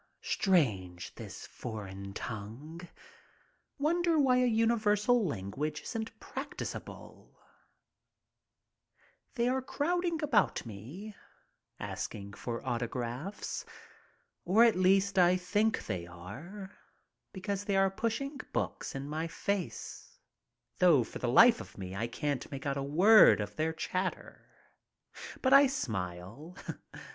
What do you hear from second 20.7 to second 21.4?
though for the